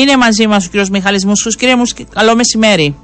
[0.00, 1.56] Είναι μαζί μας ο κύριος Μιχάλης Μουσούς.
[1.56, 2.96] Κύριε Μουσού, καλό μεσημέρι.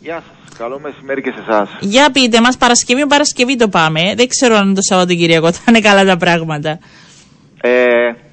[0.00, 0.58] Γεια σας.
[0.58, 1.68] Καλό μεσημέρι και σε εσάς.
[1.80, 4.00] Για πείτε μας, Παρασκευή Παρασκευή το πάμε.
[4.16, 6.78] Δεν ξέρω αν το Σαββατοκύριακο θα είναι καλά τα πράγματα.
[7.60, 7.70] Ε,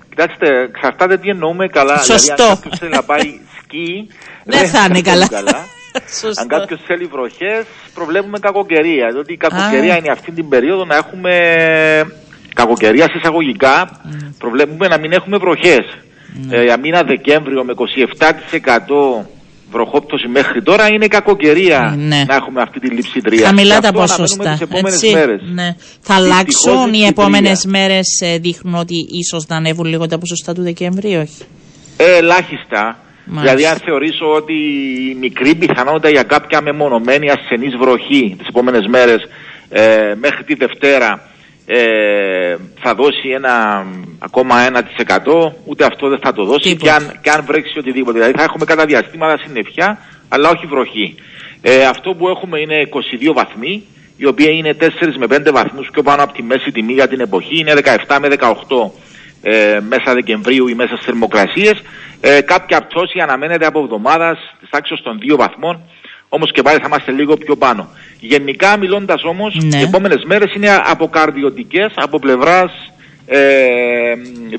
[0.09, 1.97] κοιτάξτε, εξαρτάται τι εννοούμε καλά.
[1.97, 2.35] Σωστό.
[2.35, 4.07] Δηλαδή, αν κάποιος θέλει να πάει σκι,
[4.43, 5.27] δεν θα είναι καλά.
[6.41, 9.07] αν κάποιος θέλει βροχές, προβλέπουμε κακοκαιρία.
[9.13, 11.33] Διότι η κακοκαιρία είναι αυτή την περίοδο να έχουμε
[12.53, 13.89] κακοκαιρία σε εισαγωγικά.
[13.89, 14.29] Mm.
[14.37, 15.85] Προβλέπουμε να μην έχουμε βροχές.
[16.33, 16.53] Mm.
[16.53, 17.73] Ε, για μήνα Δεκέμβριο με
[19.19, 19.25] 27%
[19.71, 22.23] βροχόπτωση μέχρι τώρα είναι κακοκαιρία ναι.
[22.27, 23.45] να έχουμε αυτή τη λειψιδρία.
[23.45, 24.57] Χαμηλά τα ποσοστά.
[25.53, 25.75] Ναι.
[26.01, 30.61] Θα αλλάξουν οι επόμενες μέρες, ε, δείχνουν ότι ίσως θα ανέβουν λίγο τα ποσοστά του
[30.61, 31.43] Δεκέμβρη, όχι;
[31.97, 32.99] Ε, ελάχιστα.
[33.25, 33.55] Μάλιστα.
[33.55, 34.53] Δηλαδή, αν θεωρήσω ότι
[35.11, 39.21] η μικρή πιθανότητα για κάποια μεμονωμένη ασθενής βροχή τις επόμενες μέρες
[39.69, 41.30] ε, μέχρι τη Δευτέρα
[41.73, 43.85] ε, θα δώσει ένα
[44.19, 48.17] ακόμα 1% ούτε αυτό δεν θα το δώσει και αν, και αν βρέξει οτιδήποτε.
[48.17, 49.97] Δηλαδή θα έχουμε κατά διαστήματα συννεφιά
[50.29, 51.15] αλλά όχι βροχή.
[51.61, 52.89] Ε, αυτό που έχουμε είναι
[53.29, 53.83] 22 βαθμοί
[54.17, 54.85] οι οποίοι είναι 4
[55.17, 57.73] με 5 βαθμούς πιο πάνω από τη μέση τιμή για την εποχή είναι
[58.07, 58.53] 17 με 18
[59.41, 61.81] ε, μέσα Δεκεμβρίου ή μέσα στις θερμοκρασίες.
[62.21, 65.81] Ε, κάποια πτώση αναμένεται από εβδομάδας της τάξης των 2 βαθμών
[66.33, 67.89] Όμως και πάλι θα είμαστε λίγο πιο πάνω.
[68.19, 69.77] Γενικά μιλώντας όμως, ναι.
[69.77, 72.71] οι επόμενες μέρες είναι αποκαρδιωτικές από πλευράς
[73.25, 73.39] ε,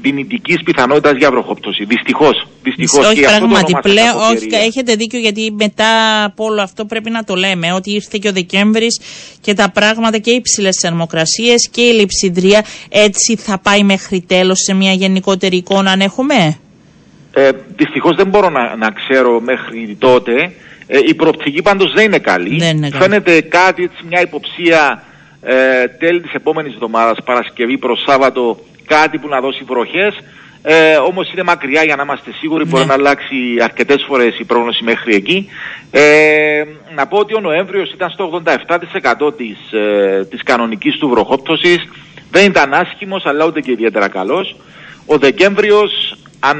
[0.00, 1.84] δυνητικής πιθανότητας για βροχόπτωση.
[1.84, 2.46] Δυστυχώς.
[2.62, 3.06] Δυστυχώς.
[3.06, 3.72] Όχι, πράγματι.
[3.82, 7.72] Πλέον, όχι, έχετε δίκιο γιατί μετά από όλο αυτό πρέπει να το λέμε.
[7.72, 9.00] Ότι ήρθε και ο Δεκέμβρης
[9.40, 12.64] και τα πράγματα και οι υψηλές θερμοκρασίες και η λειψιδρία.
[12.88, 16.58] Έτσι θα πάει μέχρι τέλος σε μια γενικότερη εικόνα, αν έχουμε;
[17.34, 20.52] Ε, Δυστυχώς δεν μπορώ να, να ξέρω μέχρι τότε.
[20.94, 22.58] Ε, η προοπτική πάντως δεν είναι καλή.
[22.58, 25.02] Δεν είναι Φαίνεται κάτι, έτσι, μια υποψία
[25.42, 30.14] ε, τέλη της επόμενης εβδομάδας, Παρασκευή προς Σάββατο, κάτι που να δώσει βροχές.
[30.62, 32.88] Ε, όμως είναι μακριά για να είμαστε σίγουροι, μπορεί ναι.
[32.88, 35.48] να αλλάξει αρκετές φορές η πρόγνωση μέχρι εκεί.
[35.90, 36.62] Ε,
[36.94, 38.42] να πω ότι ο Νοέμβριος ήταν στο
[39.26, 41.88] 87% της, ε, της κανονικής του βροχόπτωσης.
[42.30, 44.56] Δεν ήταν άσχημος αλλά ούτε και ιδιαίτερα καλός.
[45.06, 46.58] Ο Δεκέμβριος αν,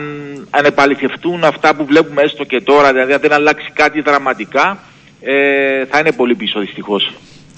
[0.51, 4.79] αν επαληθευτούν αυτά που βλέπουμε έστω και τώρα, δηλαδή αν δεν αλλάξει κάτι δραματικά,
[5.21, 7.13] ε, θα είναι πολύ πίσω δυστυχώς.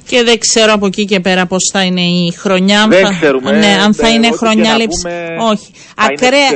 [0.07, 2.87] Και δεν ξέρω από εκεί και πέρα πώς θα είναι η χρονιά.
[2.89, 3.13] Δεν θα...
[3.13, 3.51] ξέρουμε.
[3.51, 5.05] Ναι, αν θα είναι χρονιά λήψης.
[5.51, 5.73] Όχι.
[5.97, 6.51] Ακραία.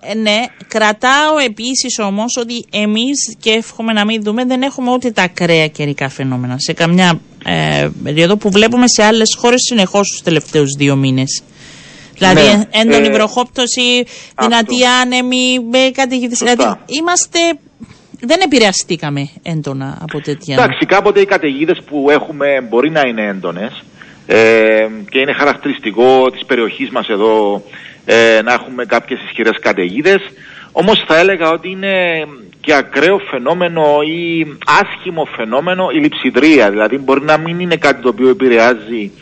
[0.00, 5.10] Ε, ναι, κρατάω επίσης όμως ότι εμείς και εύχομαι να μην δούμε, δεν έχουμε ούτε
[5.10, 6.56] τα ακραία καιρικά φαινόμενα.
[6.58, 11.42] Σε καμιά ε, περίοδο που βλέπουμε σε άλλες χώρες συνεχώς τους τελευταίους δύο μήνες.
[12.18, 14.04] Δηλαδή ναι, έντονη ε, βροχόπτωση,
[14.40, 15.58] δυνατή άνεμη,
[15.92, 16.34] καταιγίδε.
[16.38, 17.38] Δηλαδή είμαστε.
[18.26, 20.54] Δεν επηρεαστήκαμε έντονα από τέτοια.
[20.54, 23.84] Εντάξει, κάποτε οι καταιγίδες που έχουμε μπορεί να είναι έντονες
[24.26, 27.62] ε, και είναι χαρακτηριστικό της περιοχής μας εδώ
[28.04, 30.20] ε, να έχουμε κάποιες ισχυρές καταιγίδες.
[30.72, 31.94] Όμως θα έλεγα ότι είναι
[32.60, 34.46] και ακραίο φαινόμενο ή
[34.80, 36.70] άσχημο φαινόμενο η λειψιδρία.
[36.70, 39.12] Δηλαδή μπορεί να μην είναι κάτι το οποίο επηρεάζει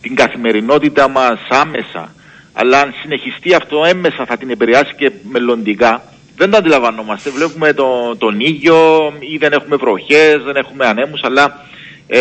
[0.00, 2.14] την καθημερινότητα μας άμεσα
[2.60, 6.02] αλλά αν συνεχιστεί αυτό έμμεσα θα την επηρεάσει και μελλοντικά.
[6.36, 7.30] Δεν το αντιλαμβανόμαστε.
[7.30, 11.64] Βλέπουμε το, τον ήλιο ή δεν έχουμε βροχές, δεν έχουμε ανέμους, αλλά
[12.06, 12.20] ε,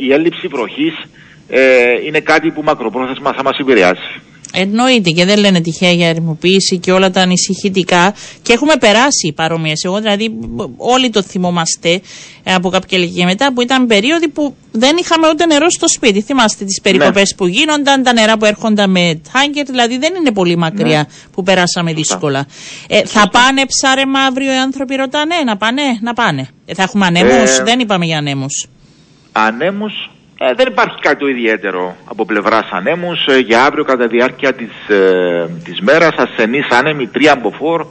[0.00, 0.94] η έλλειψη βροχής
[1.48, 4.20] ε, είναι κάτι που μακροπρόθεσμα θα μας επηρεάσει.
[4.56, 8.14] Εννοείται και δεν λένε τυχαία για ερημοποίηση και όλα τα ανησυχητικά.
[8.42, 9.72] Και έχουμε περάσει παρόμοιε.
[9.82, 10.34] Εγώ δηλαδή,
[10.76, 12.00] όλοι το θυμόμαστε
[12.42, 16.20] ε, από κάποια ηλικία μετά που ήταν περίοδοι που δεν είχαμε ούτε νερό στο σπίτι.
[16.20, 17.36] Θυμάστε τις περικοπές ναι.
[17.36, 19.66] που γίνονταν, τα νερά που έρχονταν με τάγκερ.
[19.66, 21.28] Δηλαδή δεν είναι πολύ μακριά ναι.
[21.32, 22.46] που περάσαμε δύσκολα.
[22.88, 25.34] Ε, θα πάνε ψάρεμα αύριο οι άνθρωποι, ρωτάνε.
[25.44, 26.48] Να πάνε, να πάνε.
[26.66, 27.58] Ε, θα έχουμε ανέμους.
[27.58, 28.66] Ε, δεν είπαμε για ανέμους.
[29.32, 33.26] Ανέμους ε, δεν υπάρχει κάτι το ιδιαίτερο από πλευράς ανέμους.
[33.26, 37.86] Ε, για αύριο, κατά τη διάρκεια της ε, της μέρας, ασθενείς άνεμοι 3 αμποφόρ.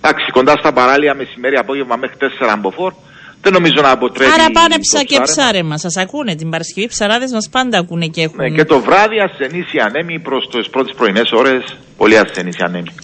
[0.00, 2.92] Εντάξει, κοντά στα παράλια μεσημέρι, απόγευμα μέχρι 4 αμποφόρ.
[3.40, 4.30] Δεν νομίζω να αποτρέπει.
[4.32, 5.78] Άρα πάνε ψα και ψάρεμα.
[5.78, 6.86] Σας ακούνε την Παρασκευή.
[6.88, 8.36] Ψαράδες μας πάντα ακούνε και έχουν.
[8.36, 11.76] Ναι, και το βράδυ ασθενείς οι ανέμοι προς τις πρώτες πρωινές ώρες.
[11.96, 12.94] Πολύ ασθενείς οι ανέμοι.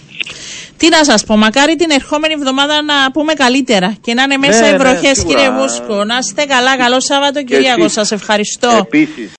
[0.81, 4.61] Τι να σας πω, μακάρι την ερχόμενη εβδομάδα να πούμε καλύτερα και να είναι μέσα
[4.61, 6.03] ναι, οι βροχές, ναι, κύριε Βούσκο.
[6.03, 7.87] Να είστε καλά, καλό Σάββατο, Κυριακό.
[7.87, 8.69] Σας ευχαριστώ.
[8.85, 9.29] Επίσης.